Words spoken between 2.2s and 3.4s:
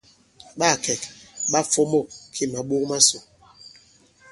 kì màɓok masò.